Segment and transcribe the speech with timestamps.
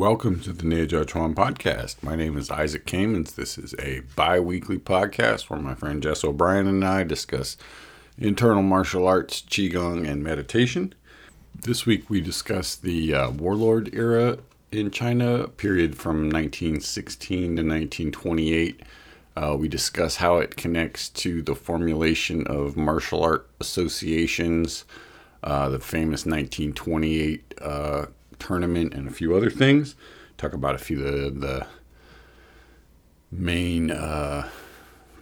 [0.00, 2.02] Welcome to the Neijiaquan podcast.
[2.02, 3.34] My name is Isaac Kamens.
[3.34, 7.58] This is a bi weekly podcast where my friend Jess O'Brien and I discuss
[8.16, 10.94] internal martial arts, Qigong, and meditation.
[11.54, 14.38] This week we discuss the uh, warlord era
[14.72, 18.80] in China, period from 1916 to 1928.
[19.36, 24.86] Uh, we discuss how it connects to the formulation of martial art associations,
[25.44, 28.06] uh, the famous 1928 uh,
[28.40, 29.94] tournament, and a few other things.
[30.36, 31.66] Talk about a few of the,
[33.30, 34.48] main uh,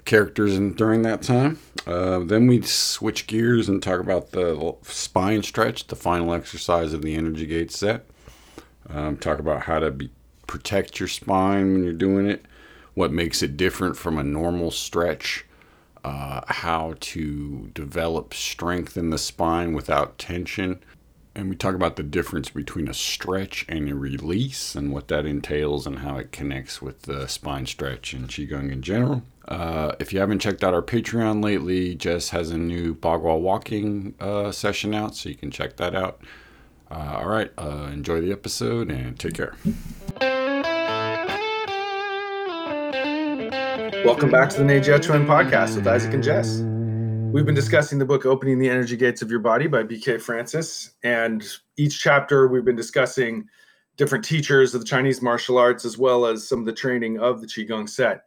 [0.04, 1.58] characters in, during that time.
[1.86, 7.02] Uh, then we switch gears and talk about the spine stretch, the final exercise of
[7.02, 8.06] the energy gate set.
[8.88, 10.10] Um, talk about how to be,
[10.46, 12.46] protect your spine when you're doing it,
[12.94, 15.44] what makes it different from a normal stretch,
[16.04, 20.80] uh, how to develop strength in the spine without tension.
[21.38, 25.24] And we talk about the difference between a stretch and a release and what that
[25.24, 29.22] entails and how it connects with the spine stretch and Qigong in general.
[29.46, 34.16] Uh, if you haven't checked out our Patreon lately, Jess has a new Bagua walking
[34.18, 36.20] uh, session out, so you can check that out.
[36.90, 39.54] Uh, all right, uh, enjoy the episode and take care.
[44.04, 46.64] Welcome back to the Neijiaquan podcast with Isaac and Jess.
[47.30, 50.92] We've been discussing the book Opening the Energy Gates of Your Body by BK Frantzis.
[51.02, 53.46] And each chapter, we've been discussing
[53.98, 57.42] different teachers of the Chinese martial arts as well as some of the training of
[57.42, 58.22] the Qigong set.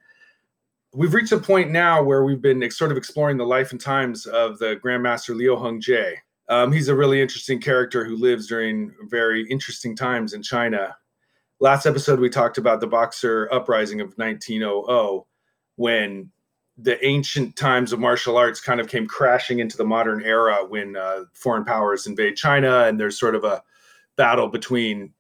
[0.94, 4.28] We've reached a point now where we've been sort of exploring the life and times
[4.28, 6.18] of the Grandmaster Liu Hong Jie.
[6.48, 10.96] Um, he's a really interesting character who lives during very interesting times in China.
[11.60, 15.24] Last episode, we talked about the Boxer uprising of 1900
[15.78, 16.30] when
[16.84, 20.96] the ancient times of martial arts kind of came crashing into the modern era when
[20.96, 23.64] uh, foreign powers invade China, and there's sort of a
[24.16, 25.14] battle between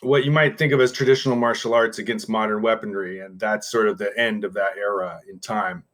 [0.00, 3.88] what you might think of as traditional martial arts against modern weaponry, and that's sort
[3.88, 5.84] of the end of that era in time.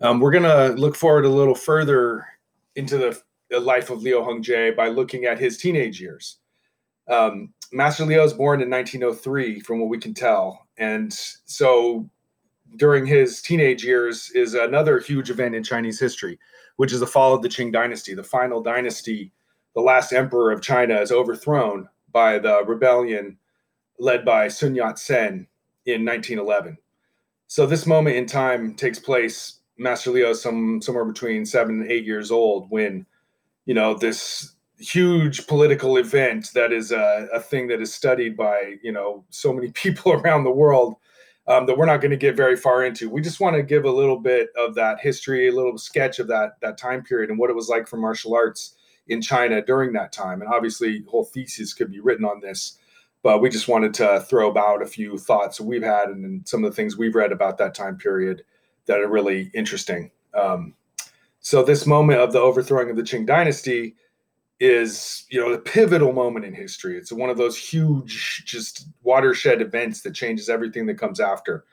[0.00, 2.26] Um, we're gonna look forward a little further
[2.76, 6.38] into the, the life of Liu Hongjie by looking at his teenage years.
[7.08, 11.12] Um, Master Liu was born in 1903, from what we can tell, and
[11.44, 12.08] so
[12.76, 16.38] during his teenage years is another huge event in Chinese history,
[16.76, 18.14] which is the fall of the Qing dynasty.
[18.14, 19.32] The final dynasty,
[19.74, 23.36] the last emperor of China, is overthrown by the rebellion
[23.98, 25.46] led by Sun Yat sen
[25.86, 26.78] in 1911.
[27.46, 29.58] So this moment in time takes place.
[29.76, 33.06] Master Liu some somewhere between seven and eight years old when,
[33.64, 38.76] you know, this huge political event that is a, a thing that is studied by
[38.82, 40.96] you know so many people around the world
[41.50, 43.10] um, that we're not going to get very far into.
[43.10, 46.28] We just want to give a little bit of that history, a little sketch of
[46.28, 48.76] that that time period and what it was like for martial arts
[49.08, 50.42] in China during that time.
[50.42, 52.78] And obviously, whole theses could be written on this,
[53.24, 56.70] but we just wanted to throw about a few thoughts we've had and some of
[56.70, 58.44] the things we've read about that time period
[58.86, 60.12] that are really interesting.
[60.34, 60.74] Um,
[61.40, 63.96] so this moment of the overthrowing of the Qing dynasty
[64.60, 66.96] is you know the pivotal moment in history.
[66.96, 71.64] It's one of those huge just watershed events that changes everything that comes after.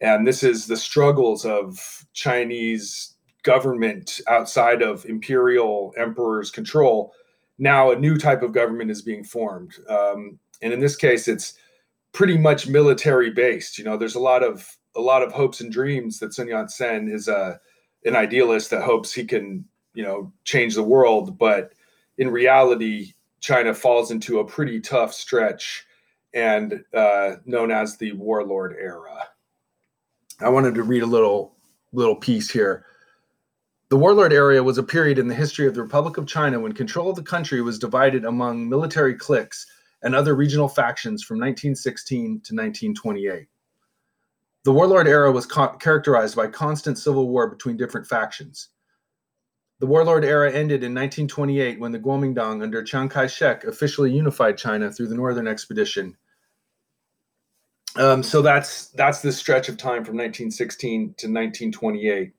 [0.00, 7.12] And this is the struggles of chinese government outside of imperial emperor's control.
[7.58, 9.74] Now a new type of government is being formed.
[9.88, 11.54] Um, and in this case it's
[12.12, 15.72] pretty much military based you know there's a lot of a lot of hopes and
[15.72, 17.60] dreams that sun yat-sen is a
[18.04, 21.38] an idealist that hopes he can you know change the world.
[21.38, 21.72] But
[22.18, 25.84] in reality, China falls into a pretty tough stretch
[26.32, 29.28] and uh, known as the warlord era.
[30.40, 31.54] I wanted to read a little
[31.92, 32.86] little piece here.
[33.88, 36.72] The warlord era was a period in the history of the Republic of China when
[36.72, 39.66] control of the country was divided among military cliques
[40.02, 43.46] and other regional factions from 1916 to 1928.
[44.64, 48.70] The warlord era was characterized by constant civil war between different factions.
[49.80, 54.56] The warlord era ended in 1928 when the Kuomintang under Chiang Kai shek officially unified
[54.56, 56.16] China through the Northern Expedition.
[57.96, 62.32] Um, so that's that's the stretch of time from 1916 to 1928.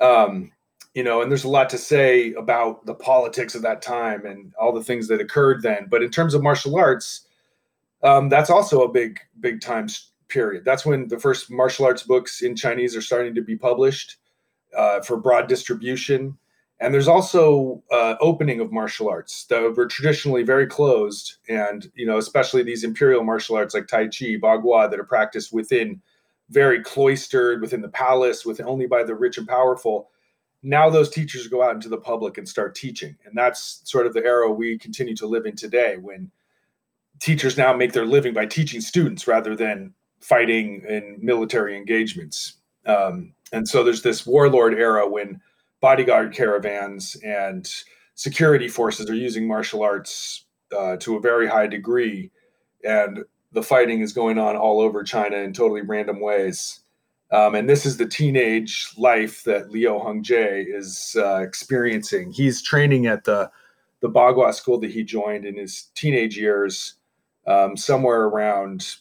[0.00, 0.52] Um,
[0.94, 4.52] you know, and there's a lot to say about the politics of that time and
[4.60, 5.86] all the things that occurred then.
[5.88, 7.26] But in terms of martial arts,
[8.02, 9.88] um, that's also a big, big time
[10.28, 10.64] period.
[10.64, 14.16] That's when the first martial arts books in Chinese are starting to be published
[14.76, 16.36] uh, for broad distribution.
[16.82, 22.06] And there's also uh, opening of martial arts that were traditionally very closed, and you
[22.06, 26.00] know, especially these imperial martial arts like Tai Chi, Bagua, that are practiced within
[26.48, 30.10] very cloistered within the palace, with only by the rich and powerful.
[30.62, 34.14] Now those teachers go out into the public and start teaching, and that's sort of
[34.14, 36.30] the era we continue to live in today, when
[37.20, 42.54] teachers now make their living by teaching students rather than fighting in military engagements.
[42.86, 45.40] Um, and so there's this warlord era when
[45.80, 47.68] bodyguard caravans and
[48.14, 50.44] security forces are using martial arts
[50.76, 52.30] uh, to a very high degree.
[52.84, 56.80] And the fighting is going on all over China in totally random ways.
[57.32, 62.32] Um, and this is the teenage life that Liu Hongjie is uh, experiencing.
[62.32, 63.50] He's training at the
[64.00, 66.94] the Bagua school that he joined in his teenage years,
[67.46, 68.96] um, somewhere around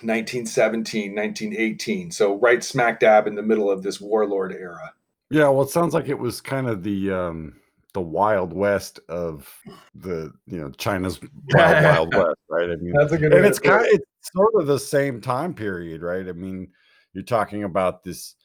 [0.00, 2.12] 1917, 1918.
[2.12, 4.92] So right smack dab in the middle of this warlord era.
[5.34, 7.56] Yeah, well, it sounds like it was kind of the um,
[7.92, 9.52] the wild west of
[9.96, 11.18] the you know China's
[11.52, 12.70] wild wild west, right?
[12.70, 13.32] I mean, that's a good.
[13.32, 16.28] And it's kind of it's sort of the same time period, right?
[16.28, 16.68] I mean,
[17.14, 18.36] you're talking about this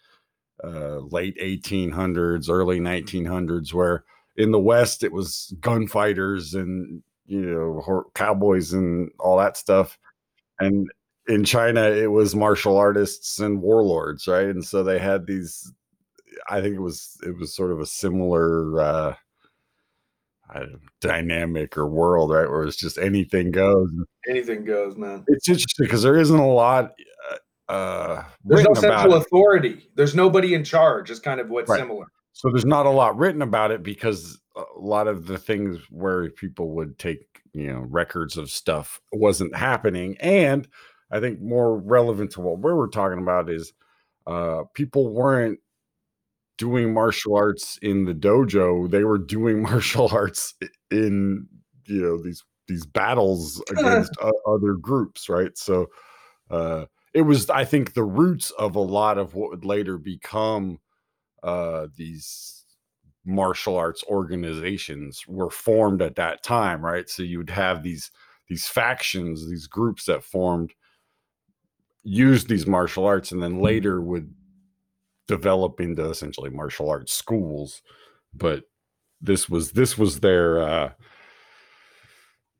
[0.63, 4.03] uh, late 1800s, early 1900s, where
[4.37, 9.99] in the West it was gunfighters and you know cowboys and all that stuff,
[10.59, 10.89] and
[11.27, 14.47] in China, it was martial artists and warlords, right?
[14.47, 15.71] And so they had these.
[16.47, 19.15] I think it was it was sort of a similar uh,
[21.01, 22.49] dynamic or world, right?
[22.49, 23.89] Where it's just anything goes.
[24.29, 25.23] Anything goes, man.
[25.27, 26.93] It's interesting because there isn't a lot.
[27.67, 29.89] Uh, uh there's no central authority.
[29.95, 31.09] There's nobody in charge.
[31.09, 31.79] Is kind of what's right.
[31.79, 32.07] similar.
[32.33, 36.29] So there's not a lot written about it because a lot of the things where
[36.29, 40.67] people would take you know records of stuff wasn't happening and
[41.11, 43.73] I think more relevant to what we were talking about is
[44.27, 45.59] uh, people weren't
[46.59, 50.53] doing martial arts in the dojo; they were doing martial arts
[50.91, 51.47] in
[51.87, 54.15] you know these these battles against
[54.45, 55.57] other groups, right?
[55.57, 55.87] So
[56.51, 60.79] uh, it was, I think, the roots of a lot of what would later become
[61.41, 62.63] uh, these
[63.25, 67.09] martial arts organizations were formed at that time, right?
[67.09, 68.11] So you would have these
[68.47, 70.73] these factions, these groups that formed
[72.03, 73.63] used these martial arts and then mm-hmm.
[73.63, 74.33] later would
[75.29, 77.81] develop into essentially martial arts schools
[78.33, 78.63] but
[79.21, 80.89] this was this was their uh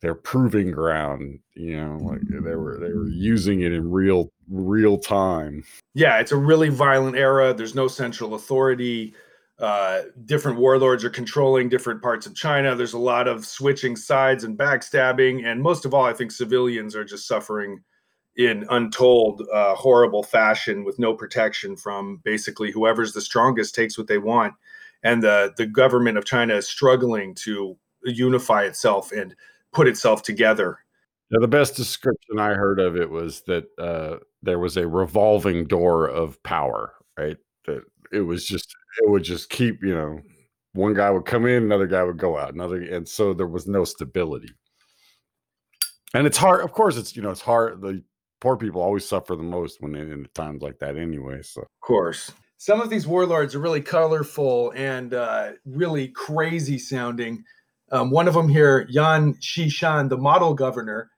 [0.02, 4.98] their proving ground you know like they were they were using it in real real
[4.98, 5.64] time.
[5.94, 7.54] Yeah it's a really violent era.
[7.54, 9.14] There's no central authority.
[9.60, 12.76] Uh, different warlords are controlling different parts of China.
[12.76, 16.96] There's a lot of switching sides and backstabbing, and most of all, I think civilians
[16.96, 17.84] are just suffering
[18.40, 24.08] in untold uh, horrible fashion with no protection from basically whoever's the strongest takes what
[24.08, 24.54] they want.
[25.04, 29.36] And the the government of china is struggling to unify itself and
[29.74, 30.80] put itself together.
[31.32, 36.08] The best description i heard of it was that uh, there was a revolving door
[36.08, 37.38] of power right?
[37.66, 40.20] That it was just it would just keep you know
[40.74, 43.68] one guy would come in another guy would go out another and so there was
[43.68, 44.50] no stability.
[46.14, 48.04] And it's hard of course it's you know it's hard the
[48.40, 51.62] poor people always suffer the most when in times like that anyway so.
[51.62, 52.32] Of course.
[52.58, 57.44] Some of these warlords are really colorful and uh, really crazy sounding.
[57.92, 61.10] Um, one of them here yan xishan the model governor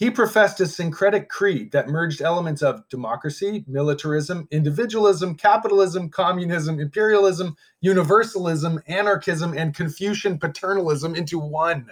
[0.00, 7.54] he professed a syncretic creed that merged elements of democracy militarism individualism capitalism communism imperialism
[7.82, 11.90] universalism anarchism and confucian paternalism into one.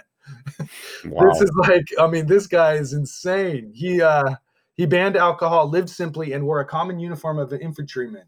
[1.07, 1.31] Wow.
[1.31, 3.73] this is like i mean this guy is insane.
[3.75, 4.35] He uh
[4.79, 8.27] he banned alcohol, lived simply, and wore a common uniform of an infantryman.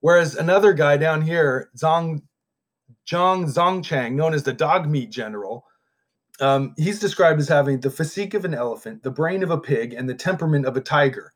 [0.00, 2.22] Whereas another guy down here, Zhang
[3.08, 5.64] Zhang Zongchang, known as the dog meat general,
[6.40, 9.94] um, he's described as having the physique of an elephant, the brain of a pig,
[9.94, 11.32] and the temperament of a tiger.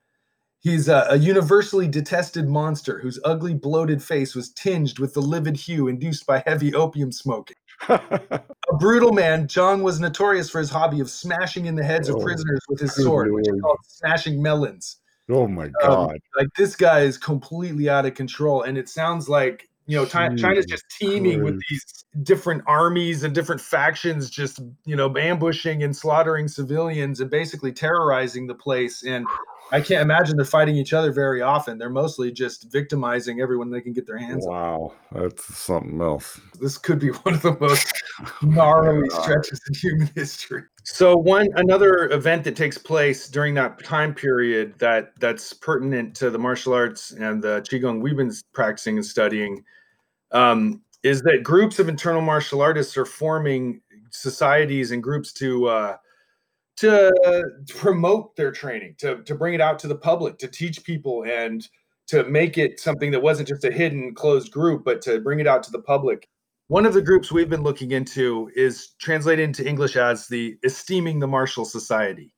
[0.59, 5.57] He's a, a, universally detested monster whose ugly, bloated face was tinged with the livid
[5.57, 7.57] hue induced by heavy opium smoking.
[7.89, 8.43] A
[8.79, 12.23] brutal man, Zhang was notorious for his hobby of smashing in the heads oh, of
[12.23, 14.97] prisoners with his sword, which he called smashing melons.
[15.31, 16.11] Oh my um, god!
[16.11, 20.07] Um, like this guy is completely out of control, and it sounds like you know
[20.07, 21.85] China's just teeming with these
[22.23, 28.47] different armies and different factions, just you know ambushing and slaughtering civilians and basically terrorizing
[28.47, 29.05] the place.
[29.05, 29.27] And
[29.73, 31.79] I can't imagine they're fighting each other very often.
[31.79, 34.81] They're mostly just victimizing everyone they can get their hands wow, on.
[34.81, 34.93] Wow,
[35.29, 36.41] that's something else.
[36.61, 37.93] This could be one of the most
[38.43, 40.65] gnarly stretches in human history.
[40.83, 46.31] So one another event that takes place during that time period that that's pertinent to
[46.31, 49.65] the martial arts and the qigong we've been practicing and studying
[50.33, 55.97] um, is that groups of internal martial artists are forming societies and groups to uh,
[56.81, 61.25] to promote their training, to, to bring it out to the public, to teach people
[61.25, 61.69] and
[62.07, 65.47] to make it something that wasn't just a hidden closed group, but to bring it
[65.47, 66.27] out to the public.
[66.69, 71.19] One of the groups we've been looking into is translated into English as the Esteeming
[71.19, 72.33] the Martial Society.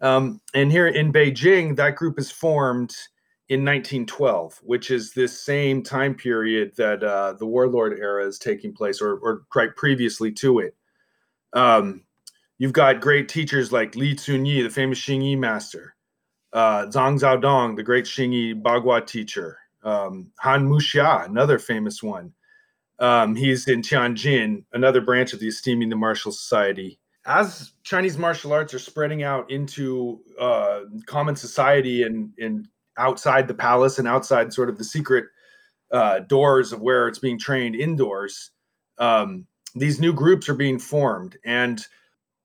[0.00, 2.94] Um, and here in Beijing, that group is formed
[3.48, 8.72] in 1912, which is this same time period that uh, the warlord era is taking
[8.72, 10.76] place, or, or right previously to it.
[11.52, 12.05] Um,
[12.58, 15.94] you've got great teachers like Li Cunyi, the famous Xingyi master,
[16.52, 22.32] uh, Zhang Zhaodong, the great Xingyi Bagua teacher, um, Han Muxia, another famous one.
[22.98, 26.98] Um, he's in Tianjin, another branch of the Esteeming the Martial Society.
[27.26, 33.54] As Chinese martial arts are spreading out into uh, common society and, and outside the
[33.54, 35.26] palace and outside sort of the secret
[35.92, 38.52] uh, doors of where it's being trained indoors,
[38.98, 41.36] um, these new groups are being formed.
[41.44, 41.84] And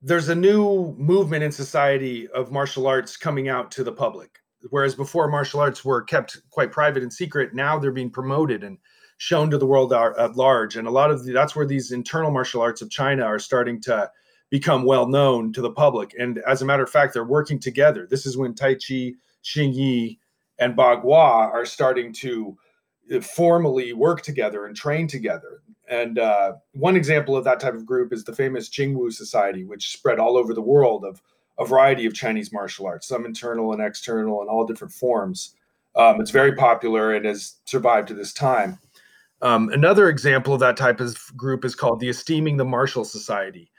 [0.02, 4.40] there's a new movement in society of martial arts coming out to the public.
[4.70, 8.78] Whereas before martial arts were kept quite private and secret, now they're being promoted and
[9.18, 10.76] shown to the world at large.
[10.76, 13.80] And a lot of the, that's where these internal martial arts of China are starting
[13.82, 14.10] to
[14.50, 16.16] become well known to the public.
[16.20, 18.08] And as a matter of fact, they're working together.
[18.10, 20.20] This is when Tai Chi, Xing Yi,
[20.60, 22.58] and Bagua are starting to
[23.22, 25.62] formally work together and train together.
[25.90, 29.92] And uh, one example of that type of group is the famous Jingwu Society, which
[29.92, 31.22] spread all over the world of
[31.60, 35.56] a variety of Chinese martial arts, some internal and external, and all different forms.
[35.96, 38.80] Um, it's very popular and has survived to this time.
[39.42, 43.72] Um, another example of that type of group is called the Esteeming the Martial Society.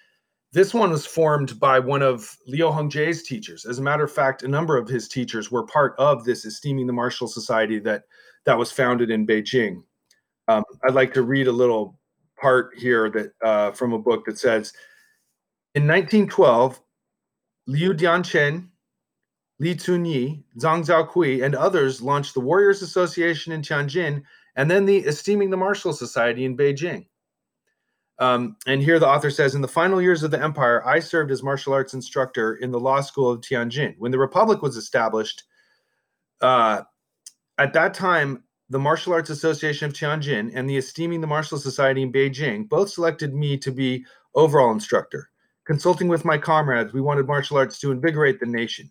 [0.53, 3.65] This one was formed by one of Liu Hongjie's teachers.
[3.65, 6.87] As a matter of fact, a number of his teachers were part of this Esteeming
[6.87, 8.05] the Martial Society that
[8.47, 9.83] that was founded in Beijing.
[10.49, 11.99] Um, I'd like to read a little
[12.41, 14.73] part here that uh, from a book that says,
[15.75, 16.81] in 1912,
[17.67, 18.69] Liu Dianchen,
[19.61, 24.23] Li Cunyi, Zhang Zhankui, and others launched the Warriors Association in Tianjin
[24.57, 27.07] and then the Esteeming the Martial Society in Beijing.
[28.19, 31.31] Um, and here the author says In the final years of the empire, I served
[31.31, 33.95] as martial arts instructor in the law school of Tianjin.
[33.99, 35.45] When the Republic was established,
[36.41, 36.83] uh,
[37.59, 42.03] at that time, the Martial Arts Association of Tianjin and the Esteeming the Martial Society
[42.03, 44.05] in Beijing both selected me to be
[44.35, 45.29] overall instructor.
[45.67, 48.91] Consulting with my comrades, we wanted martial arts to invigorate the nation.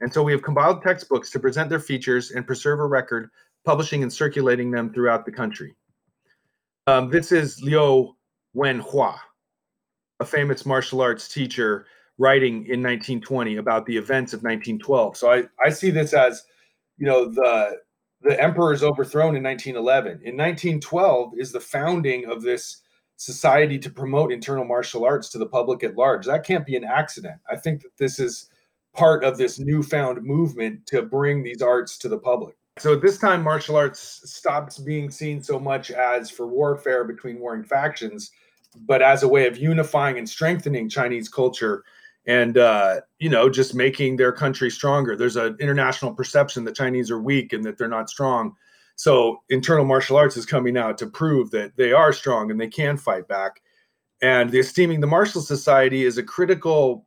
[0.00, 3.30] And so we have compiled textbooks to present their features and preserve a record,
[3.64, 5.74] publishing and circulating them throughout the country.
[6.86, 8.14] Um, this is Liu
[8.54, 9.16] Wenhua,
[10.20, 11.86] a famous martial arts teacher,
[12.18, 15.16] writing in 1920 about the events of 1912.
[15.16, 16.44] So I, I see this as,
[16.98, 17.78] you know, the
[18.24, 20.22] the emperor is overthrown in 1911.
[20.24, 22.82] In 1912 is the founding of this
[23.16, 26.26] society to promote internal martial arts to the public at large.
[26.26, 27.40] That can't be an accident.
[27.50, 28.48] I think that this is
[28.92, 32.56] part of this newfound movement to bring these arts to the public.
[32.78, 37.38] So at this time, martial arts stops being seen so much as for warfare between
[37.38, 38.32] warring factions
[38.76, 41.84] but as a way of unifying and strengthening Chinese culture
[42.26, 45.16] and uh, you know just making their country stronger.
[45.16, 48.54] There's an international perception that Chinese are weak and that they're not strong.
[48.96, 52.68] So internal martial arts is coming out to prove that they are strong and they
[52.68, 53.60] can fight back.
[54.22, 57.06] And the esteeming the martial society is a critical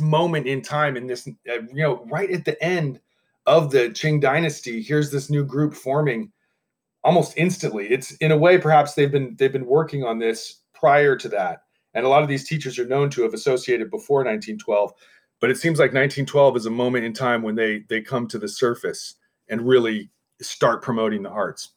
[0.00, 3.00] moment in time in this uh, you know right at the end
[3.46, 4.82] of the Qing dynasty.
[4.82, 6.30] Here's this new group forming
[7.04, 7.88] almost instantly.
[7.90, 11.61] It's in a way perhaps they've been they've been working on this prior to that,
[11.94, 14.92] and a lot of these teachers are known to have associated before 1912.
[15.40, 18.38] But it seems like 1912 is a moment in time when they they come to
[18.38, 19.16] the surface
[19.48, 21.70] and really start promoting the arts.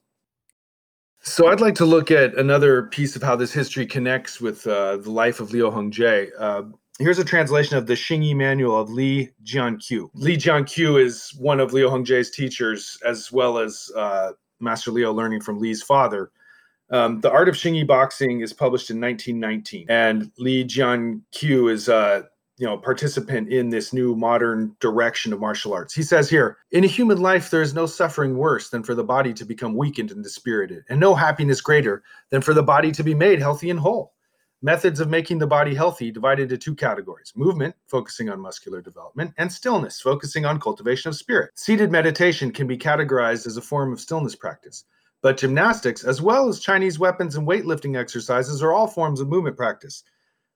[1.21, 4.97] So I'd like to look at another piece of how this history connects with uh,
[4.97, 6.29] the life of Liu Hongjie.
[6.37, 6.63] Uh,
[6.99, 10.09] here's a translation of the Xingyi Manual of Li Jianqiu.
[10.13, 15.41] Li Jianqiu is one of Liu Hongjie's teachers, as well as uh, Master Liu learning
[15.41, 16.31] from Li's father.
[16.91, 21.95] Um, the Art of Xingyi Boxing is published in 1919, and Li Jianqiu is a
[21.95, 22.21] uh,
[22.57, 25.93] you know participant in this new modern direction of martial arts.
[25.93, 29.03] He says here, in a human life, there is no suffering worse than for the
[29.03, 33.03] body to become weakened and dispirited, and no happiness greater than for the body to
[33.03, 34.13] be made healthy and whole.
[34.61, 39.33] Methods of making the body healthy divided into two categories movement, focusing on muscular development,
[39.37, 41.51] and stillness, focusing on cultivation of spirit.
[41.55, 44.85] Seated meditation can be categorized as a form of stillness practice,
[45.25, 49.57] but gymnastics, as well as Chinese weapons and weightlifting exercises, are all forms of movement
[49.57, 50.03] practice.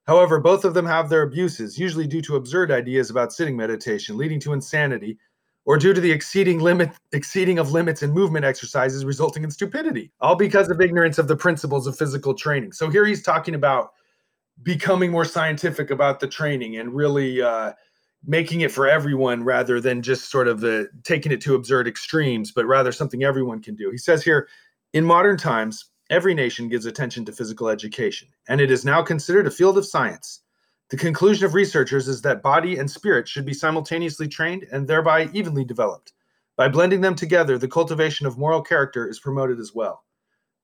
[0.06, 4.16] However, both of them have their abuses, usually due to absurd ideas about sitting meditation,
[4.16, 5.18] leading to insanity,
[5.64, 10.12] or due to the exceeding limit exceeding of limits in movement exercises resulting in stupidity
[10.20, 13.90] all because of ignorance of the principles of physical training so here he's talking about
[14.62, 17.72] becoming more scientific about the training and really uh,
[18.26, 22.52] making it for everyone rather than just sort of the taking it to absurd extremes,
[22.52, 23.90] but rather something everyone can do.
[23.90, 24.48] He says here,
[24.92, 29.46] in modern times, every nation gives attention to physical education, and it is now considered
[29.46, 30.40] a field of science.
[30.90, 35.30] The conclusion of researchers is that body and spirit should be simultaneously trained and thereby
[35.32, 36.12] evenly developed.
[36.56, 40.04] By blending them together, the cultivation of moral character is promoted as well.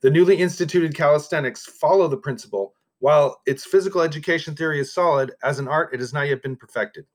[0.02, 2.74] The newly instituted calisthenics follow the principle.
[2.98, 6.56] While its physical education theory is solid, as an art, it has not yet been
[6.56, 7.06] perfected.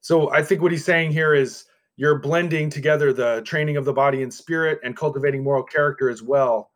[0.00, 1.64] So I think what he's saying here is
[1.96, 6.22] you're blending together the training of the body and spirit and cultivating moral character as
[6.22, 6.70] well.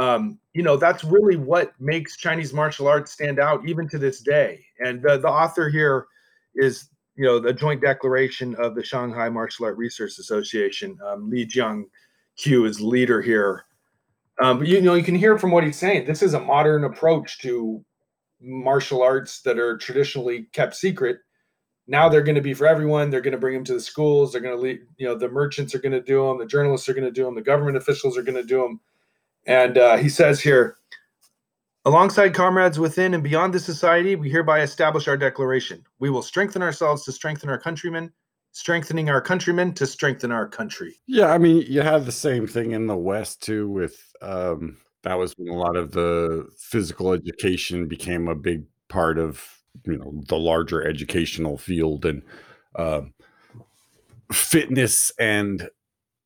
[0.00, 4.20] Um, you know, that's really what makes Chinese martial arts stand out even to this
[4.20, 4.64] day.
[4.80, 6.06] And the, the author here
[6.54, 10.98] is, you know, the joint declaration of the Shanghai Martial Art Research Association.
[11.06, 11.84] Um, Li Jiang
[12.36, 13.64] Q is leader here.
[14.42, 16.06] Um, but you know, you can hear from what he's saying.
[16.06, 17.82] This is a modern approach to
[18.40, 21.20] martial arts that are traditionally kept secret
[21.88, 23.10] now they're going to be for everyone.
[23.10, 24.32] They're going to bring them to the schools.
[24.32, 26.38] They're going to lead, you know, the merchants are going to do them.
[26.38, 27.34] The journalists are going to do them.
[27.34, 28.80] The government officials are going to do them.
[29.46, 30.76] And uh, he says here,
[31.84, 35.84] alongside comrades within and beyond the society, we hereby establish our declaration.
[36.00, 38.12] We will strengthen ourselves to strengthen our countrymen,
[38.50, 40.96] strengthening our countrymen to strengthen our country.
[41.06, 43.68] Yeah, I mean, you have the same thing in the West too.
[43.68, 49.18] With um, that was when a lot of the physical education became a big part
[49.18, 49.44] of
[49.84, 52.22] you know the larger educational field and
[52.74, 53.02] uh,
[54.32, 55.68] fitness and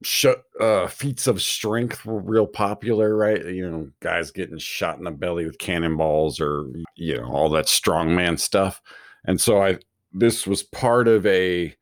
[0.03, 0.27] sh-
[0.61, 3.45] uh, feats of strength were real popular, right?
[3.45, 6.67] You know, guys getting shot in the belly with cannonballs or
[6.97, 8.83] you know all that strongman stuff.
[9.25, 9.79] And so I
[10.13, 11.75] this was part of a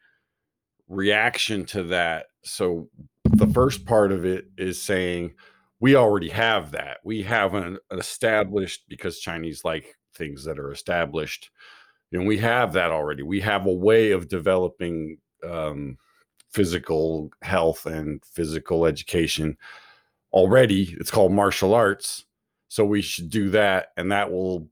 [0.88, 2.26] reaction to that.
[2.44, 2.88] So
[3.24, 5.34] the first part of it is saying
[5.80, 6.98] we already have that.
[7.04, 11.50] We have an, an established because Chinese like things that are established.
[12.12, 13.22] And we have that already.
[13.22, 15.96] We have a way of developing um,
[16.50, 19.56] physical health and physical education
[20.32, 20.96] already.
[20.98, 22.24] It's called martial arts.
[22.68, 23.92] So we should do that.
[23.96, 24.68] And that will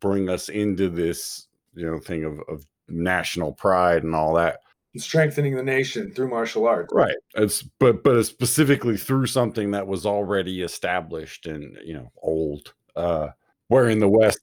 [0.00, 4.60] bring us into this, you know, thing of, of national pride and all that
[4.98, 9.86] strengthening the nation through martial arts right it's but but it's specifically through something that
[9.86, 13.28] was already established and you know old uh
[13.68, 14.40] where in the west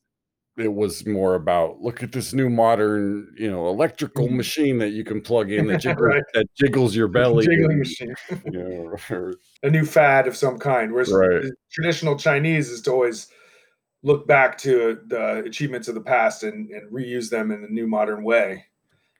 [0.57, 4.37] it was more about look at this new modern, you know, electrical mm-hmm.
[4.37, 6.23] machine that you can plug in that, jiggles, right.
[6.33, 7.45] that jiggles your belly.
[7.45, 8.13] Jiggling machine.
[8.45, 10.91] you know, or, a new fad of some kind.
[10.91, 11.45] Whereas right.
[11.71, 13.27] traditional Chinese is to always
[14.03, 17.87] look back to the achievements of the past and, and reuse them in a new
[17.87, 18.65] modern way.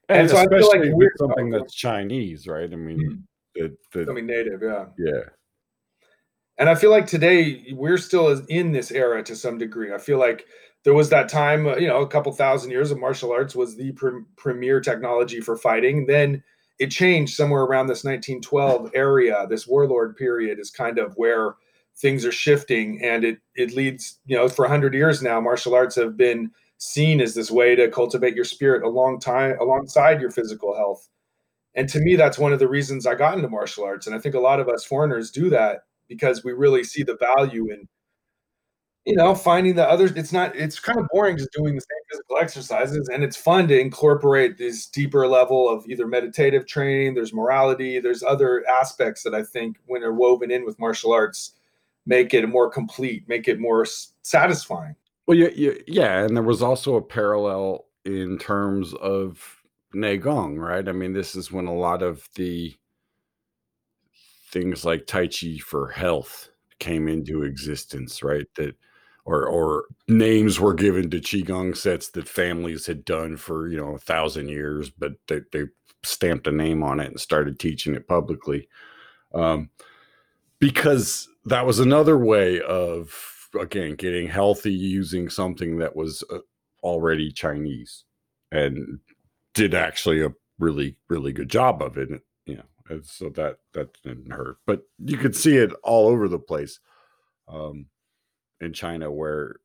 [0.10, 2.72] And, and so I feel like we're something that's Chinese, right?
[2.72, 3.26] I mean,
[3.58, 3.74] mm-hmm.
[3.94, 4.86] the, something native, yeah.
[4.98, 5.22] Yeah.
[6.58, 9.94] And I feel like today we're still in this era to some degree.
[9.94, 10.46] I feel like
[10.84, 13.76] there was that time, uh, you know, a couple thousand years of martial arts was
[13.76, 16.06] the pre- premier technology for fighting.
[16.06, 16.44] Then
[16.80, 19.46] it changed somewhere around this 1912 area.
[19.50, 21.56] This warlord period is kind of where
[21.96, 25.96] things are shifting, and it it leads, you know, for 100 years now, martial arts
[25.96, 30.32] have been seen as this way to cultivate your spirit a long time alongside your
[30.32, 31.08] physical health.
[31.76, 34.06] And to me, that's one of the reasons I got into martial arts.
[34.06, 37.18] And I think a lot of us foreigners do that because we really see the
[37.18, 37.88] value in
[39.06, 40.12] you know, finding the others.
[40.12, 40.56] It's not.
[40.56, 44.58] It's kind of boring just doing the same physical exercises, and it's fun to incorporate
[44.58, 47.14] this deeper level of either meditative training.
[47.14, 48.00] There's morality.
[48.00, 51.54] There's other aspects that I think, when they're woven in with martial arts,
[52.06, 53.86] make it more complete, make it more
[54.22, 54.96] satisfying.
[55.28, 59.62] Well, yeah, yeah, yeah, and there was also a parallel in terms of
[59.96, 60.88] Neigong, right?
[60.88, 62.76] I mean, this is when a lot of the
[64.52, 68.46] things like Tai Chi for health came into existence, right?
[68.56, 68.76] That
[69.26, 73.96] or or names were given to qigong sets that families had done for you know
[73.96, 75.66] a thousand years, but they, they
[76.04, 78.68] stamped a name on it and started teaching it publicly,
[79.34, 79.70] um,
[80.60, 86.40] because that was another way of again getting healthy using something that was uh,
[86.82, 88.04] already Chinese
[88.52, 89.00] and
[89.54, 92.10] did actually a really really good job of it.
[92.46, 96.28] You know, and so that that didn't hurt, but you could see it all over
[96.28, 96.80] the place.
[97.48, 97.86] Um,
[98.64, 99.58] in China where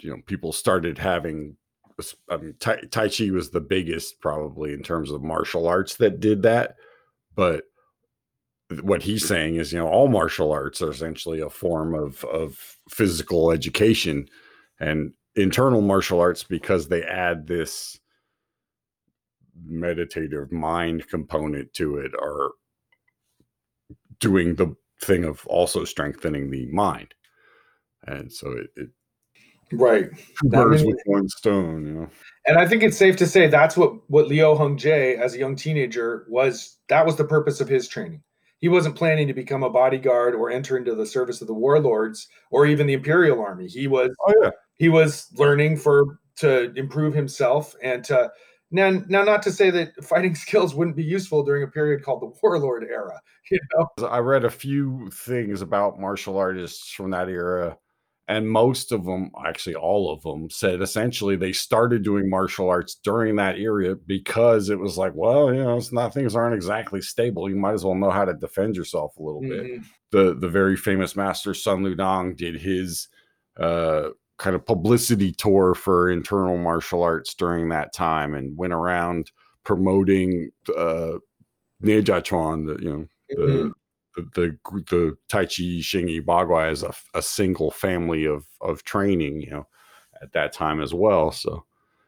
[0.00, 1.56] you know people started having
[2.30, 6.20] I mean, tai, tai Chi was the biggest probably in terms of martial arts that
[6.20, 6.76] did that,
[7.34, 7.64] but
[8.82, 12.76] what he's saying is, you know, all martial arts are essentially a form of of
[12.90, 14.28] physical education.
[14.80, 17.98] And internal martial arts because they add this
[19.64, 22.50] meditative mind component to it are
[24.18, 27.14] doing the thing of also strengthening the mind
[28.06, 28.88] and so it, it
[29.72, 30.10] right
[30.44, 32.08] birds with one stone you know
[32.46, 35.38] and i think it's safe to say that's what what liu hong jie as a
[35.38, 38.22] young teenager was that was the purpose of his training
[38.58, 42.28] he wasn't planning to become a bodyguard or enter into the service of the warlords
[42.50, 43.68] or even the imperial army.
[43.68, 44.50] He was Oh yeah.
[44.76, 48.30] he was learning for to improve himself and to
[48.70, 52.22] now now not to say that fighting skills wouldn't be useful during a period called
[52.22, 53.20] the warlord era.
[53.48, 57.78] You know, I read a few things about martial artists from that era,
[58.28, 62.96] and most of them, actually all of them, said essentially they started doing martial arts
[62.96, 67.00] during that era because it was like, well, you know, it's not things aren't exactly
[67.00, 67.48] stable.
[67.48, 69.64] You might as well know how to defend yourself a little bit.
[69.64, 69.84] Mhm.
[70.10, 73.08] The the very famous master Sun Lutang did his
[73.58, 79.30] uh kind of publicity tour for internal martial arts during that time and went around
[79.64, 81.14] promoting uh
[81.82, 83.46] Neijiaquan, the you know Mhm.
[83.68, 83.74] the
[84.16, 84.58] the
[84.90, 89.66] the, Tai Chi Xingyi Bagua as a, a single family of of training, you know,
[90.22, 91.30] at that time as well.
[91.30, 91.64] So,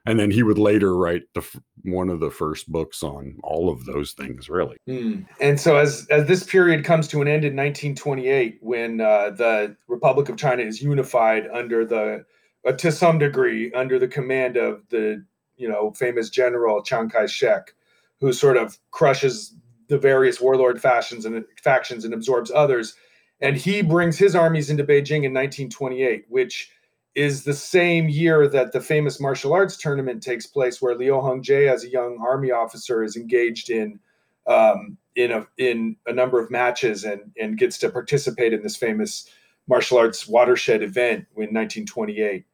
[0.06, 1.44] and then he would later write the
[1.82, 4.76] one of the first books on all of those things, really.
[4.86, 5.22] Hmm.
[5.40, 9.76] And so, as as this period comes to an end in 1928, when uh, the
[9.86, 12.24] Republic of China is unified under the,
[12.66, 15.24] uh, to some degree, under the command of the
[15.56, 17.74] you know famous general Chiang Kai-shek,
[18.20, 19.54] who sort of crushes
[19.88, 22.94] the various warlord factions and factions and absorbs others,
[23.40, 26.70] and he brings his armies into Beijing in 1928, which
[27.14, 31.72] is the same year that the famous martial arts tournament takes place, where Liu Hongjie,
[31.72, 33.98] as a young army officer, is engaged in
[34.46, 38.76] um, in a in a number of matches and and gets to participate in this
[38.76, 39.28] famous
[39.68, 42.44] martial arts watershed event in 1928.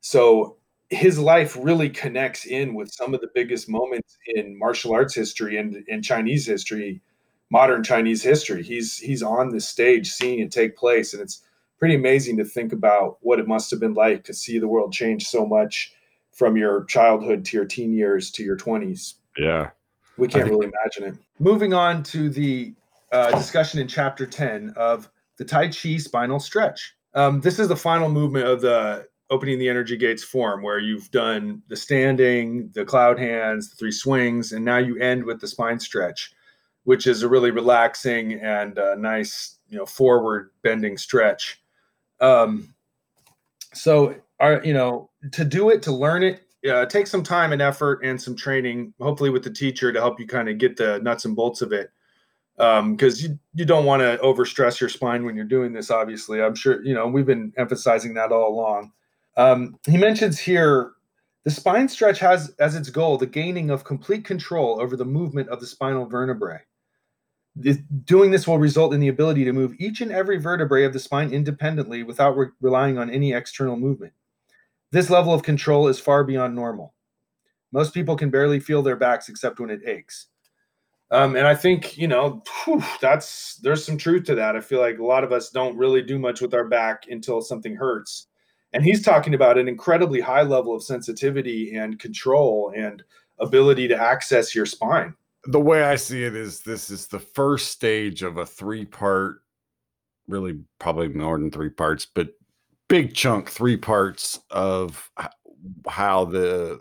[0.00, 0.57] So
[0.90, 5.58] his life really connects in with some of the biggest moments in martial arts history
[5.58, 7.00] and in Chinese history,
[7.50, 8.62] modern Chinese history.
[8.62, 11.42] He's he's on the stage seeing it take place, and it's
[11.78, 14.92] pretty amazing to think about what it must have been like to see the world
[14.92, 15.92] change so much
[16.32, 19.70] from your childhood to your teen years to your 20s Yeah.
[20.16, 21.20] we can't really imagine it.
[21.40, 22.74] Moving on to the
[23.12, 26.94] uh, discussion in chapter 10 of the Tai Chi spinal stretch.
[27.14, 31.10] Um, this is the final movement of the opening the energy gates form, where you've
[31.10, 35.48] done the standing, the cloud hands, the three swings, and now you end with the
[35.48, 36.32] spine stretch,
[36.84, 41.60] which is a really relaxing and uh, nice, you know, forward bending stretch.
[42.20, 42.74] Um,
[43.74, 47.62] so, are you know, to do it, to learn it, uh, take some time and
[47.62, 50.98] effort and some training, hopefully with the teacher to help you kind of get the
[51.00, 51.90] nuts and bolts of it.
[52.56, 55.92] Because you you don't want to overstress your spine when you're doing this.
[55.92, 58.90] Obviously, I'm sure you know we've been emphasizing that all along.
[59.38, 60.92] Um, he mentions here
[61.44, 65.48] the spine stretch has as its goal the gaining of complete control over the movement
[65.48, 66.60] of the spinal vertebrae.
[67.62, 70.92] Th- Doing this will result in the ability to move each and every vertebrae of
[70.92, 74.12] the spine independently without re- relying on any external movement.
[74.90, 76.94] This level of control is far beyond normal.
[77.72, 80.26] Most people can barely feel their backs except when it aches.
[81.10, 84.56] Um, and I think, you know, whew, that's there's some truth to that.
[84.56, 87.40] I feel like a lot of us don't really do much with our back until
[87.40, 88.27] something hurts.
[88.72, 93.02] And he's talking about an incredibly high level of sensitivity and control and
[93.38, 95.14] ability to access your spine.
[95.44, 99.42] The way I see it is this is the first stage of a three part,
[100.26, 102.28] really probably more than three parts, but
[102.88, 105.10] big chunk, three parts of
[105.88, 106.80] how the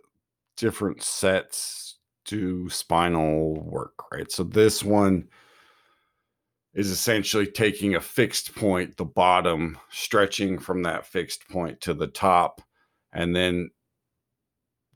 [0.58, 4.30] different sets do spinal work, right?
[4.32, 5.28] So this one
[6.77, 12.07] is essentially taking a fixed point, the bottom, stretching from that fixed point to the
[12.07, 12.61] top,
[13.11, 13.69] and then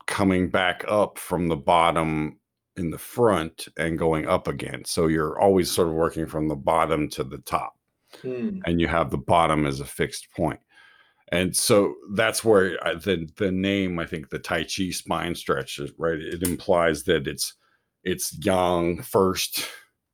[0.08, 2.40] coming back up from the bottom
[2.78, 4.84] in the front and going up again.
[4.86, 7.74] So you're always sort of working from the bottom to the top
[8.22, 8.60] Hmm.
[8.66, 10.60] and you have the bottom as a fixed point.
[11.32, 15.80] And so that's where I, the the name I think the Tai Chi spine stretch
[15.80, 16.20] is right.
[16.20, 17.54] It implies that it's
[18.04, 19.66] it's yang first,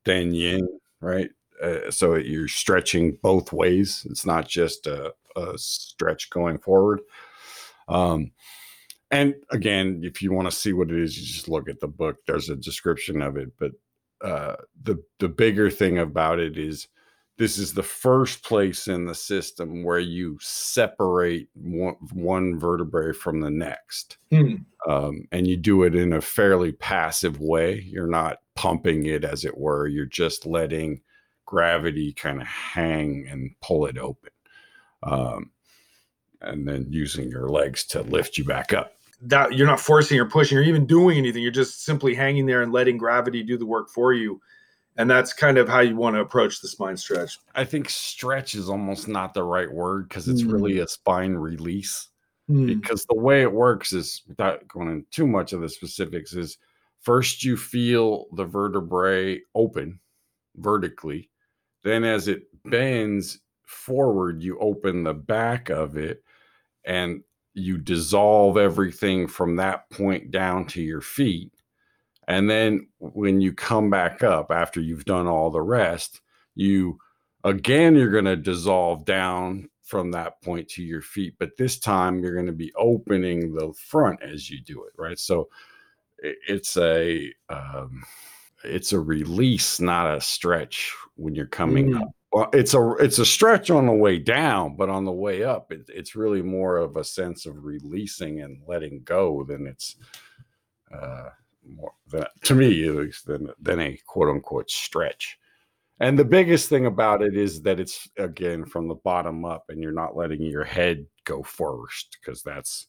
[0.05, 0.67] then yin,
[1.01, 1.29] right?
[1.61, 4.05] Uh, so you're stretching both ways.
[4.09, 7.01] It's not just a, a stretch going forward.
[7.87, 8.31] Um,
[9.09, 11.87] and again, if you want to see what it is, you just look at the
[11.87, 12.17] book.
[12.27, 13.51] There's a description of it.
[13.57, 13.71] But
[14.21, 16.87] uh, the the bigger thing about it is
[17.37, 23.41] this is the first place in the system where you separate one, one vertebrae from
[23.41, 24.17] the next.
[24.31, 24.55] Hmm.
[24.89, 27.81] Um, and you do it in a fairly passive way.
[27.85, 29.87] You're not pumping it, as it were.
[29.87, 31.01] You're just letting
[31.47, 34.29] gravity kind of hang and pull it open.
[35.01, 35.49] Um,
[36.41, 38.93] and then using your legs to lift you back up.
[39.23, 41.41] that you're not forcing or pushing or even doing anything.
[41.41, 44.39] You're just simply hanging there and letting gravity do the work for you.
[44.97, 47.39] And that's kind of how you want to approach the spine stretch.
[47.55, 52.09] I think stretch is almost not the right word because it's really a spine release.
[52.47, 56.57] because the way it works is without going into too much of the specifics is
[57.01, 59.99] first you feel the vertebrae open
[60.55, 61.29] vertically
[61.87, 66.21] Then as it bends forward, you open the back of it
[66.83, 67.23] and
[67.53, 71.53] you dissolve everything from that point down to your feet.
[72.27, 76.19] And then when you come back up after you've done all the rest,
[76.55, 76.99] you
[77.45, 81.35] again, you're going to dissolve down from that point to your feet.
[81.39, 85.17] But this time you're going to be opening the front as you do it, right?
[85.17, 85.47] So
[86.21, 88.03] it's a, um,
[88.67, 92.01] it's a release, not a stretch when you're coming mm.
[92.01, 92.09] up.
[92.31, 95.71] Well, it's a it's a stretch on the way down, but on the way up,
[95.71, 99.95] it, it's really more of a sense of releasing and letting go than it's
[100.93, 101.29] uh,
[101.65, 105.37] more than, to me at least than than a quote unquote stretch.
[105.99, 109.81] And the biggest thing about it is that it's again from the bottom up, and
[109.81, 112.87] you're not letting your head go first because that's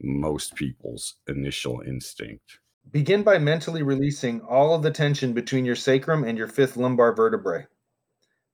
[0.00, 2.58] most people's initial instinct.
[2.90, 7.14] Begin by mentally releasing all of the tension between your sacrum and your fifth lumbar
[7.14, 7.66] vertebrae.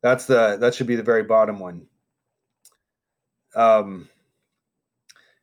[0.02, 1.86] That's the that should be the very bottom one.
[3.56, 4.08] Um,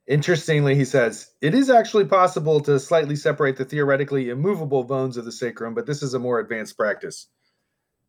[0.08, 5.26] interestingly, he says it is actually possible to slightly separate the theoretically immovable bones of
[5.26, 7.28] the sacrum, but this is a more advanced practice.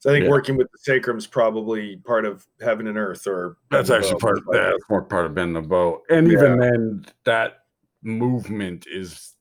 [0.01, 0.31] So I think yeah.
[0.31, 4.39] working with the sacrum is probably part of heaven and earth, or that's actually part
[4.39, 4.45] of.
[4.53, 6.35] That's more part of bend the bow, and yeah.
[6.35, 7.61] even then, that
[8.03, 9.36] movement is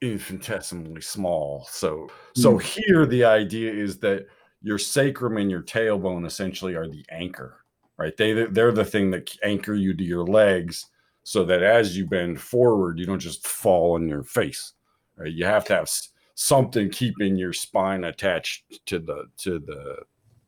[0.00, 1.66] infinitesimally small.
[1.70, 2.62] So, so mm.
[2.62, 4.26] here the idea is that
[4.62, 7.64] your sacrum and your tailbone essentially are the anchor,
[7.96, 8.16] right?
[8.16, 10.86] They they're the thing that anchor you to your legs,
[11.22, 14.72] so that as you bend forward, you don't just fall on your face.
[15.16, 15.32] Right?
[15.32, 15.90] You have to have
[16.34, 19.96] something keeping your spine attached to the to the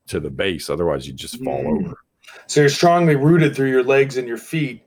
[0.07, 0.71] to the base.
[0.71, 1.85] Otherwise, you just fall mm.
[1.85, 1.99] over.
[2.47, 4.85] So you're strongly rooted through your legs and your feet,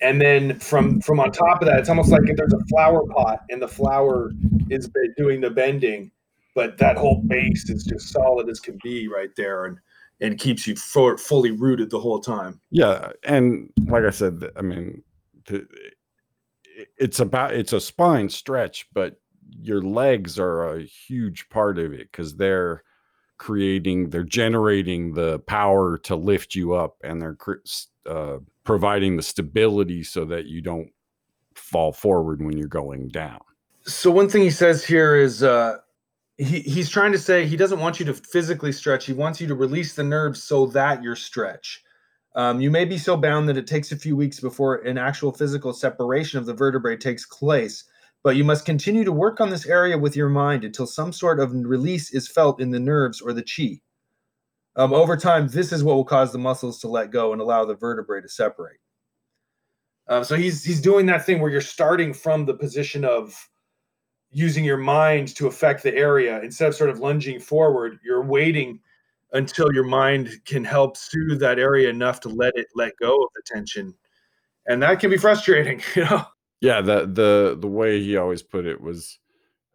[0.00, 3.06] and then from from on top of that, it's almost like if there's a flower
[3.06, 4.32] pot and the flower
[4.70, 6.10] is doing the bending,
[6.54, 9.78] but that whole base is just solid as can be right there, and
[10.20, 12.60] and keeps you for, fully rooted the whole time.
[12.70, 15.02] Yeah, and like I said, I mean,
[16.98, 19.16] it's about it's a spine stretch, but
[19.60, 22.82] your legs are a huge part of it because they're
[23.38, 27.36] creating, they're generating the power to lift you up, and they're
[28.06, 30.90] uh, providing the stability so that you don't
[31.54, 33.40] fall forward when you're going down.
[33.84, 35.78] So one thing he says here is uh,
[36.38, 39.06] he he's trying to say he doesn't want you to physically stretch.
[39.06, 41.82] He wants you to release the nerves so that you're stretch.
[42.34, 45.32] Um, you may be so bound that it takes a few weeks before an actual
[45.32, 47.84] physical separation of the vertebrae takes place,
[48.26, 51.38] but you must continue to work on this area with your mind until some sort
[51.38, 53.80] of release is felt in the nerves or the chi.
[54.74, 57.64] Um, over time, this is what will cause the muscles to let go and allow
[57.64, 58.80] the vertebrae to separate.
[60.08, 63.32] Um, so he's he's doing that thing where you're starting from the position of
[64.32, 68.00] using your mind to affect the area instead of sort of lunging forward.
[68.04, 68.80] You're waiting
[69.34, 73.28] until your mind can help soothe that area enough to let it let go of
[73.36, 73.94] the tension,
[74.66, 75.80] and that can be frustrating.
[75.94, 76.26] You know.
[76.60, 76.80] Yeah.
[76.80, 79.18] The the the way he always put it was.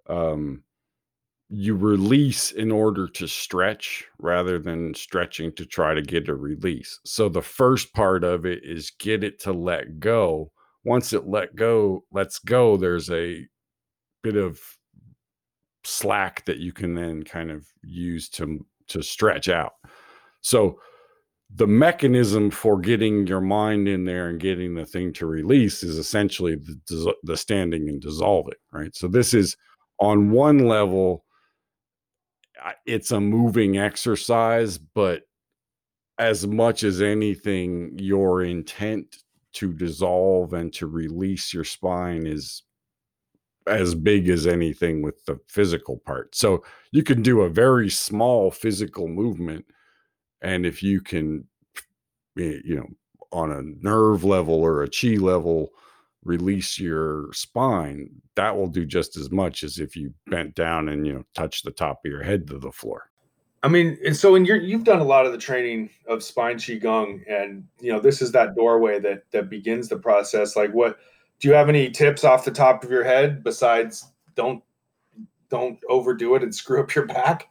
[0.08, 0.64] Um,
[1.54, 6.98] you release in order to stretch rather than stretching to try to get a release.
[7.04, 10.54] So the first part of it is get it to let go.
[10.86, 13.46] Once it let go, let's go, there's a
[14.24, 14.62] bit of
[15.84, 19.74] slack that you can then kind of use to to stretch out.
[20.40, 20.80] So
[21.56, 25.98] the mechanism for getting your mind in there and getting the thing to release is
[25.98, 28.96] essentially the, the standing and dissolving, right?
[28.96, 29.58] So this is
[30.00, 31.26] on one level
[32.86, 35.24] it's a moving exercise, but
[36.18, 39.18] as much as anything, your intent
[39.54, 42.64] to dissolve and to release your spine is
[43.68, 46.36] as big as anything with the physical part.
[46.36, 49.66] So you can do a very small physical movement.
[50.42, 51.46] And if you can,
[52.38, 52.88] eh, you know,
[53.32, 55.72] on a nerve level or a chi level,
[56.24, 61.06] release your spine, that will do just as much as if you bent down and
[61.06, 63.10] you know touch the top of your head to the floor.
[63.64, 66.58] I mean, and so in your you've done a lot of the training of spine
[66.58, 70.56] qigong, and you know this is that doorway that that begins the process.
[70.56, 70.98] Like, what
[71.40, 74.64] do you have any tips off the top of your head besides don't
[75.50, 77.50] don't overdo it and screw up your back?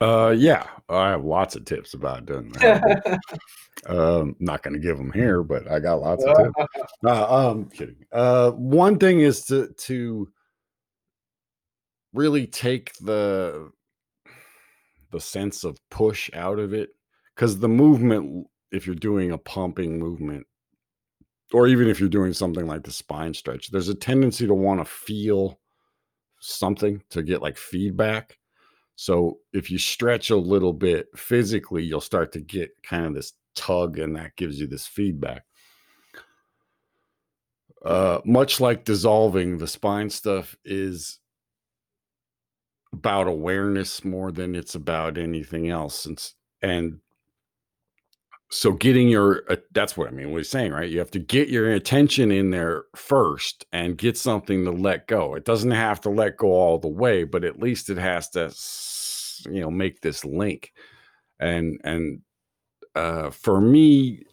[0.00, 3.18] Uh, yeah, I have lots of tips about doing that.
[3.86, 6.54] um, not going to give them here, but I got lots of tips.
[7.04, 8.04] Uh, um, kidding.
[8.12, 10.28] Uh, one thing is to to
[12.12, 13.70] really take the
[15.10, 16.90] the sense of push out of it
[17.34, 20.46] because the movement, if you're doing a pumping movement,
[21.52, 24.80] or even if you're doing something like the spine stretch, there's a tendency to want
[24.80, 25.60] to feel
[26.40, 28.38] something to get like feedback.
[28.96, 33.34] So if you stretch a little bit physically, you'll start to get kind of this
[33.54, 35.44] tug, and that gives you this feedback.
[37.84, 41.20] Uh, much like dissolving, the spine stuff is
[42.92, 46.06] about awareness more than it's about anything else.
[46.06, 46.32] And,
[46.62, 47.00] and
[48.50, 50.30] so getting your uh, that's what I mean.
[50.30, 50.88] What he's saying, right?
[50.88, 55.34] You have to get your attention in there first and get something to let go.
[55.34, 58.52] It doesn't have to let go all the way, but at least it has to,
[59.52, 60.72] you know, make this link.
[61.40, 62.20] And and
[62.94, 64.24] uh, for me,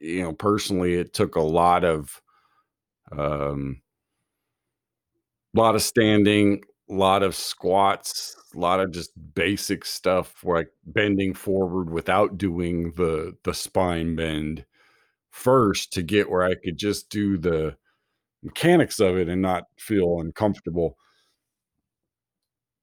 [0.00, 2.20] you know, personally, it took a lot of
[3.12, 3.80] um,
[5.56, 6.62] a lot of standing,
[6.94, 13.36] lot of squats, a lot of just basic stuff like bending forward without doing the
[13.44, 14.64] the spine bend
[15.30, 17.76] first to get where I could just do the
[18.42, 20.96] mechanics of it and not feel uncomfortable.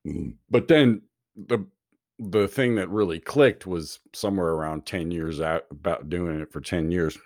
[0.08, 1.02] Mm, but then
[1.36, 1.66] the
[2.20, 6.62] the thing that really clicked was somewhere around 10 years out about doing it for
[6.62, 7.18] 10 years.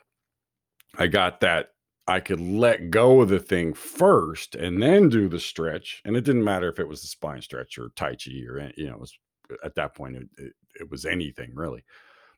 [0.98, 1.72] I got that
[2.08, 6.02] I could let go of the thing first and then do the stretch.
[6.06, 8.88] And it didn't matter if it was the spine stretch or Tai Chi or, you
[8.88, 9.18] know, it was
[9.52, 11.84] uh, at that point, it, it, it was anything really.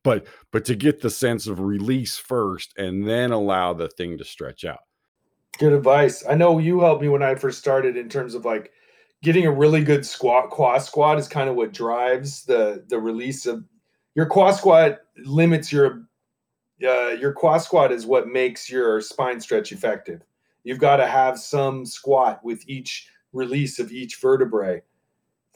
[0.04, 4.24] But, but to get the sense of release first and then allow the thing to
[4.24, 4.80] stretch out.
[5.60, 6.24] Good advice.
[6.28, 8.72] I know you helped me when I first started in terms of like
[9.22, 10.50] getting a really good squat.
[10.50, 13.66] Kwa squat is kind of what drives the the release of
[14.16, 16.06] your kwa squat limits your
[16.86, 20.22] uh, your kwa squat is what makes your spine stretch effective.
[20.64, 24.82] You've got to have some squat with each release of each vertebrae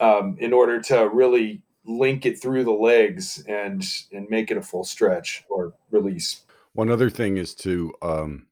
[0.00, 4.62] um, in order to really link it through the legs and and make it a
[4.62, 6.42] full stretch or release.
[6.72, 8.46] One other thing is to um,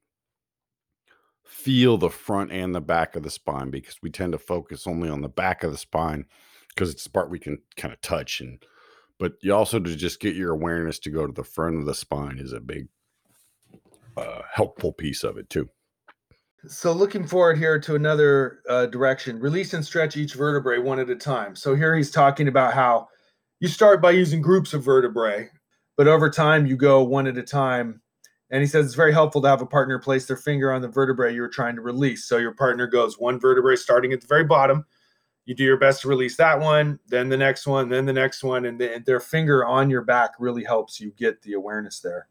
[1.45, 5.09] feel the front and the back of the spine because we tend to focus only
[5.09, 6.27] on the back of the spine
[6.69, 8.65] because it's the part we can kind of touch and
[9.18, 11.94] but you also to just get your awareness to go to the front of the
[11.94, 12.88] spine is a big
[14.16, 15.68] uh, helpful piece of it too.
[16.68, 21.11] So looking forward here to another uh, direction, release and stretch each vertebrae one at
[21.11, 21.57] a time.
[21.57, 23.09] So here he's talking about how
[23.59, 25.48] you start by using groups of vertebrae,
[25.96, 28.01] but over time you go one at a time.
[28.51, 30.88] And he says it's very helpful to have a partner place their finger on the
[30.88, 32.27] vertebrae you're trying to release.
[32.27, 34.85] So your partner goes one vertebrae starting at the very bottom,
[35.44, 38.44] you do your best to release that one, then the next one, then the next
[38.44, 42.28] one, and the, their finger on your back really helps you get the awareness there.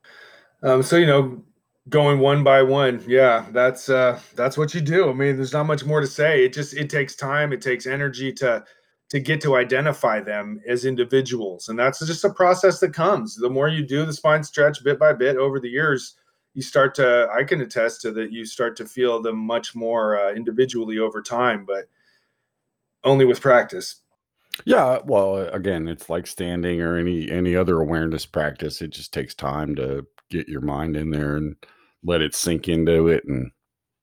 [0.64, 1.44] Um, so you know,
[1.90, 5.10] going one by one, yeah, that's uh, that's what you do.
[5.10, 6.46] I mean, there's not much more to say.
[6.46, 8.64] It just it takes time, it takes energy to
[9.10, 13.36] to get to identify them as individuals, and that's just a process that comes.
[13.36, 16.16] The more you do the spine stretch bit by bit over the years,
[16.54, 17.28] you start to.
[17.36, 18.32] I can attest to that.
[18.32, 21.86] You start to feel them much more uh, individually over time, but
[23.04, 24.02] only with practice.
[24.66, 28.82] Yeah, well, again, it's like standing or any any other awareness practice.
[28.82, 31.56] It just takes time to get your mind in there and
[32.04, 33.52] let it sink into it, and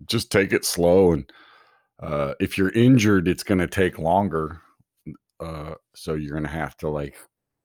[0.07, 1.13] just take it slow.
[1.13, 1.31] And
[2.01, 4.61] uh, if you're injured, it's going to take longer.
[5.41, 7.17] Uh, so you're going to have to like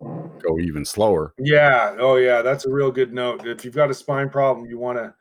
[0.02, 1.34] go even slower.
[1.40, 1.96] Yeah.
[2.00, 2.42] Oh, yeah.
[2.42, 3.48] That's a real good note.
[3.48, 5.14] If you've got a spine problem, you want to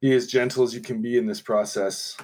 [0.00, 2.16] be as gentle as you can be in this process.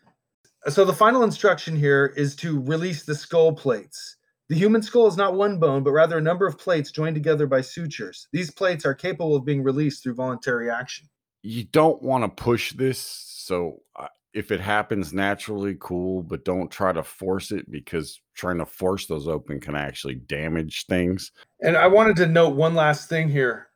[0.69, 4.17] So the final instruction here is to release the skull plates.
[4.49, 7.47] The human skull is not one bone, but rather a number of plates joined together
[7.47, 8.29] by sutures.
[8.33, 11.09] These plates are capable of being released through voluntary action.
[11.43, 12.99] You don't want to push this.
[12.99, 18.59] So uh, if it happens naturally, cool, but don't try to force it because trying
[18.59, 21.31] to force those open can actually damage things.
[21.61, 23.69] And I wanted to note one last thing here.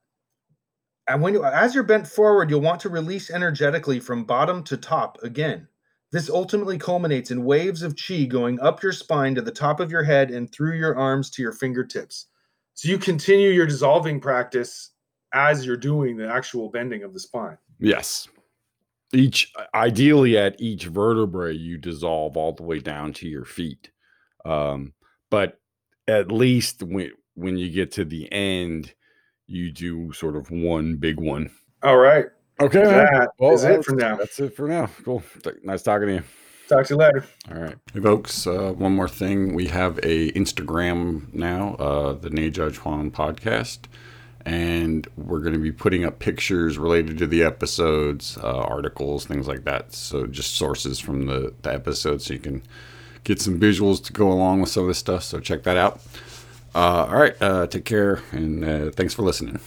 [1.06, 4.76] And when you, as you're bent forward, you'll want to release energetically from bottom to
[4.76, 5.68] top again.
[6.10, 9.90] This ultimately culminates in waves of chi going up your spine to the top of
[9.90, 12.26] your head and through your arms to your fingertips.
[12.74, 14.92] So you continue your dissolving practice
[15.34, 17.58] as you're doing the actual bending of the spine.
[17.78, 18.28] Yes.
[19.12, 23.90] Each ideally at each vertebrae you dissolve all the way down to your feet.
[24.44, 24.94] Um,
[25.30, 25.60] but
[26.06, 28.94] at least when when you get to the end,
[29.46, 31.50] you do sort of one big one.
[31.82, 32.26] All right.
[32.60, 32.82] Okay.
[32.82, 34.16] That well, is it for now.
[34.16, 34.88] That's it for now.
[35.04, 35.22] Cool.
[35.62, 36.22] Nice talking to you.
[36.68, 37.24] Talk to you later.
[37.50, 37.76] All right.
[37.94, 38.46] Hey, folks.
[38.46, 39.54] Uh, one more thing.
[39.54, 43.78] We have a Instagram now, uh, the Neijiaquan podcast.
[44.44, 49.46] And we're going to be putting up pictures related to the episodes, uh, articles, things
[49.46, 49.94] like that.
[49.94, 52.62] So just sources from the, the episodes so you can
[53.24, 55.22] get some visuals to go along with some of this stuff.
[55.22, 56.00] So check that out.
[56.74, 57.36] Uh, all right.
[57.40, 58.20] Uh, take care.
[58.32, 59.60] And uh, thanks for listening.